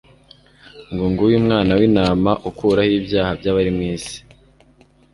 [0.91, 4.17] ngo: "Nguyu Umwana w'intama ukuraho ibyaha by'abari mu isi.''"